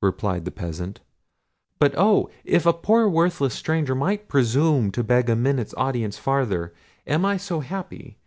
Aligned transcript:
replied 0.00 0.46
the 0.46 0.50
peasant; 0.50 1.00
"but 1.78 1.92
oh! 1.98 2.30
if 2.42 2.64
a 2.64 2.72
poor 2.72 3.04
and 3.04 3.12
worthless 3.12 3.52
stranger 3.52 3.94
might 3.94 4.30
presume 4.30 4.90
to 4.90 5.04
beg 5.04 5.28
a 5.28 5.36
minute's 5.36 5.74
audience 5.76 6.16
farther; 6.16 6.72
am 7.06 7.26
I 7.26 7.36
so 7.36 7.60
happy? 7.60 8.16